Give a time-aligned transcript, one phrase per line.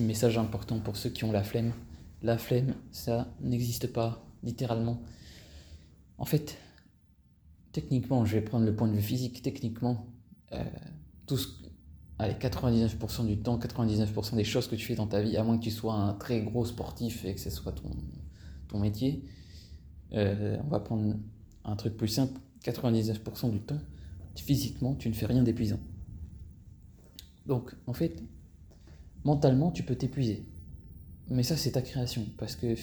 [0.00, 1.72] message important pour ceux qui ont la flemme.
[2.22, 5.00] La flemme, ça n'existe pas, littéralement.
[6.18, 6.58] En fait,
[7.72, 10.06] techniquement, je vais prendre le point de vue physique, techniquement,
[10.52, 10.64] euh,
[11.26, 11.48] tout ce,
[12.18, 15.58] allez, 99% du temps, 99% des choses que tu fais dans ta vie, à moins
[15.58, 17.90] que tu sois un très gros sportif et que ce soit ton,
[18.66, 19.24] ton métier,
[20.12, 21.14] euh, on va prendre
[21.64, 23.80] un truc plus simple, 99% du temps,
[24.34, 25.80] physiquement, tu ne fais rien d'épuisant.
[27.46, 28.22] Donc, en fait,
[29.28, 30.46] mentalement, tu peux t'épuiser.
[31.28, 32.24] Mais ça, c'est ta création.
[32.38, 32.74] Parce que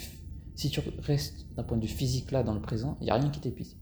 [0.56, 3.16] si tu restes d'un point de vue physique là, dans le présent, il n'y a
[3.16, 3.76] rien qui t'épuise.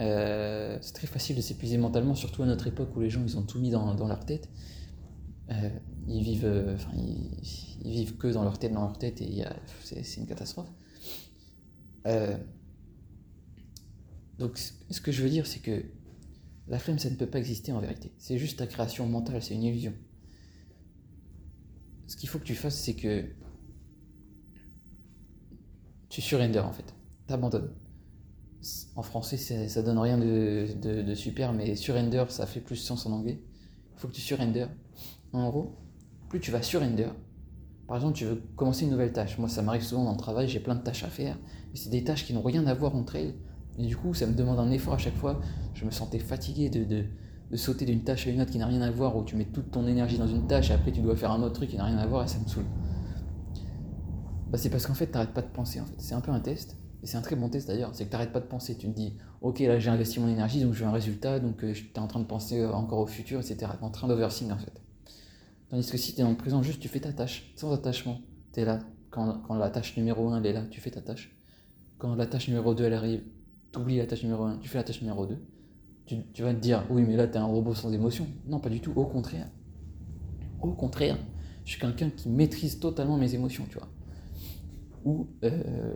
[0.00, 3.36] Euh, c'est très facile de s'épuiser mentalement, surtout à notre époque où les gens ils
[3.38, 4.48] ont tout mis dans, leur tête.
[5.50, 5.70] Euh,
[6.08, 9.44] ils vivent, euh, ils, vivent que dans leur tête, dans leur tête, et
[9.84, 10.70] c'est une catastrophe.
[14.38, 15.84] donc, ce que je veux dire, c'est que
[16.68, 18.12] la flemme, ça ne peut pas exister en vérité.
[18.18, 19.94] C'est juste ta création mentale, c'est une illusion.
[22.08, 23.24] Ce qu'il faut que tu fasses, c'est que
[26.08, 26.94] tu surrender en fait.
[27.28, 27.70] T'abandonnes.
[28.96, 29.36] En français,
[29.68, 33.40] ça donne rien de, super, mais surrender, ça fait plus sens en anglais.
[33.94, 34.66] Il faut que tu surrender.
[35.32, 35.76] En gros,
[36.28, 37.08] plus tu vas surrender,
[37.88, 39.38] par exemple, tu veux commencer une nouvelle tâche.
[39.38, 41.38] Moi, ça m'arrive souvent dans le travail, j'ai plein de tâches à faire.
[41.72, 43.34] Et c'est des tâches qui n'ont rien à voir entre elles.
[43.78, 45.40] Et du coup, ça me demande un effort à chaque fois.
[45.72, 47.04] Je me sentais fatigué de,
[47.56, 49.70] sauter d'une tâche à une autre qui n'a rien à voir, où tu mets toute
[49.70, 51.84] ton énergie dans une tâche et après tu dois faire un autre truc qui n'a
[51.84, 52.64] rien à voir et ça me saoule.
[54.50, 55.80] Bah, c'est parce qu'en fait, tu n'arrêtes pas de penser.
[55.80, 55.94] En fait.
[55.98, 56.76] C'est un peu un test.
[57.02, 57.90] Et c'est un très bon test d'ailleurs.
[57.92, 58.76] C'est que tu n'arrêtes pas de penser.
[58.76, 61.62] Tu te dis, ok, là j'ai investi mon énergie, donc je veux un résultat, donc
[61.62, 63.56] euh, tu es en train de penser euh, encore au futur, etc.
[63.56, 64.82] Tu es en train d'oversing en fait.
[65.70, 68.20] Tandis que si tu es dans le présent, juste tu fais ta tâche, sans attachement.
[68.52, 68.80] Tu es là.
[69.10, 71.34] Quand, quand la tâche numéro 1 elle est là, tu fais ta tâche.
[71.98, 73.22] Quand la tâche numéro 2 elle arrive,
[73.72, 75.38] tu oublies la tâche numéro 1, tu fais la tâche numéro 2,
[76.32, 78.26] tu, vas te dire, oui, mais là, tu es un robot sans émotion.
[78.46, 79.48] Non, pas du tout, au contraire.
[80.60, 81.18] Au contraire,
[81.64, 83.88] je suis quelqu'un qui maîtrise totalement mes émotions, tu vois.
[85.04, 85.94] Ou, euh,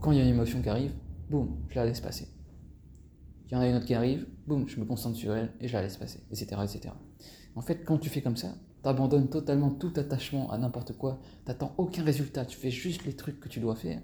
[0.00, 0.92] quand il y a une émotion qui arrive,
[1.30, 2.28] boum, je la laisse passer.
[3.46, 5.68] Il y en a une autre qui arrive, boum, je me concentre sur elle et
[5.68, 6.46] je la laisse passer, etc.
[6.64, 6.94] etc.
[7.54, 11.20] En fait, quand tu fais comme ça, tu abandonnes totalement tout attachement à n'importe quoi,
[11.44, 14.00] tu n'attends aucun résultat, tu fais juste les trucs que tu dois faire.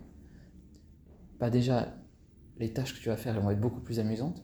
[1.40, 1.94] Bah déjà,
[2.58, 4.42] les tâches que tu vas faire elles vont être beaucoup plus amusantes.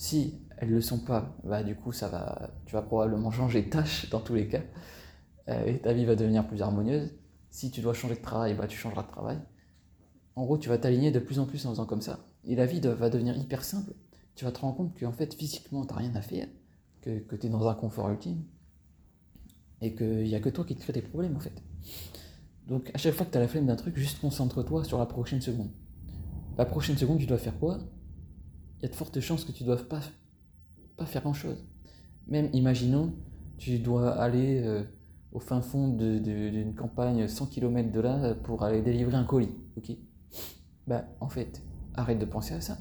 [0.00, 3.60] Si elles ne le sont pas, bah du coup ça va, tu vas probablement changer
[3.60, 4.62] de tâche dans tous les cas,
[5.48, 7.12] euh, et ta vie va devenir plus harmonieuse.
[7.50, 9.38] Si tu dois changer de travail, bah tu changeras de travail.
[10.36, 12.20] En gros, tu vas t'aligner de plus en plus en faisant comme ça.
[12.44, 13.92] Et la vie va devenir hyper simple.
[14.36, 16.48] Tu vas te rendre compte qu'en fait, physiquement, tu n'as rien à faire,
[17.02, 18.42] que, que tu es dans un confort ultime,
[19.82, 21.62] et qu'il n'y a que toi qui te crée des problèmes en fait.
[22.66, 25.04] Donc à chaque fois que tu as la flemme d'un truc, juste concentre-toi sur la
[25.04, 25.70] prochaine seconde
[26.56, 27.78] la prochaine seconde, tu dois faire quoi?
[28.80, 30.00] Il y a de fortes chances que tu ne doives pas,
[30.96, 31.66] pas faire grand-chose.
[32.26, 33.12] Même, imaginons,
[33.58, 34.84] tu dois aller euh,
[35.32, 39.54] au fin fond d'une campagne 100 km de là pour aller délivrer un colis,
[40.86, 41.62] Bah, en fait,
[41.94, 42.78] arrête de penser à ça.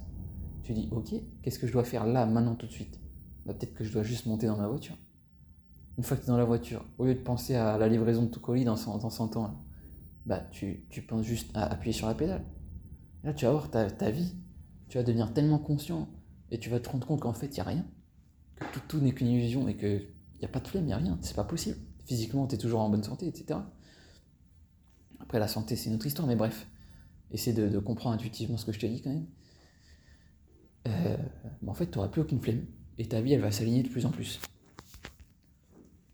[0.64, 3.00] Tu dis, ok, qu'est-ce que je dois faire là, maintenant, tout de suite?
[3.46, 4.98] Bah, Peut-être que je dois juste monter dans ma voiture.
[5.98, 8.24] Une fois que tu es dans la voiture, au lieu de penser à la livraison
[8.24, 9.66] de ton colis dans 100, dans 100 ans,
[10.26, 12.46] bah, tu, tu penses juste à appuyer sur la pédale.
[13.24, 14.34] Là, tu vas voir ta, ta vie,
[14.90, 16.10] tu vas devenir tellement conscient
[16.52, 17.86] et tu vas te rendre compte qu'en fait, il n'y a rien,
[18.60, 20.08] que tout, n'est qu'une illusion et qu'il
[20.40, 21.78] n'y a pas de flemme, il n'y a rien, c'est pas possible.
[22.06, 23.60] Physiquement, tu es toujours en bonne santé, etc.
[25.20, 26.68] Après, la santé, c'est une autre histoire, mais bref,
[27.32, 29.28] essaie de, comprendre intuitivement ce que je te dis quand même.
[30.88, 31.18] Euh,
[31.68, 32.66] en fait, tu n'auras plus aucune flemme
[32.98, 34.40] et ta vie, elle va s'aligner de plus en plus.